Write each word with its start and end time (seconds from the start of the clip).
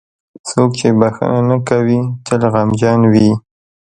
•څوک 0.47 0.69
چې 0.79 0.87
بښنه 0.99 1.39
نه 1.49 1.57
کوي، 1.69 2.01
تل 2.25 2.41
غمجن 2.53 3.01
وي. 3.11 3.31